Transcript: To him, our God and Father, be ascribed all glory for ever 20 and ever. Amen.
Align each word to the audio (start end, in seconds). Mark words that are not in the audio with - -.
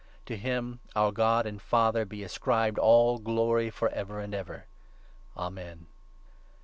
To 0.25 0.35
him, 0.35 0.79
our 0.95 1.11
God 1.11 1.45
and 1.45 1.61
Father, 1.61 2.05
be 2.05 2.23
ascribed 2.23 2.79
all 2.79 3.19
glory 3.19 3.69
for 3.69 3.87
ever 3.89 4.13
20 4.15 4.23
and 4.23 4.33
ever. 4.33 4.65
Amen. 5.37 5.85